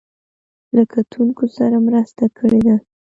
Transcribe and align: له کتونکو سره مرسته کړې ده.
له 0.75 0.83
کتونکو 0.93 1.43
سره 1.57 1.77
مرسته 1.87 2.25
کړې 2.37 2.59
ده. 2.67 2.75